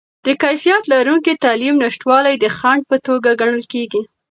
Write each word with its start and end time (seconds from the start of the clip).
د 0.25 0.27
کیفیت 0.43 0.83
لرونکې 0.93 1.41
تعلیم 1.45 1.75
نشتوالی 1.83 2.35
د 2.39 2.45
خنډ 2.57 2.81
په 2.89 2.97
توګه 3.07 3.29
ګڼل 3.41 3.63
کیږي. 3.73 4.01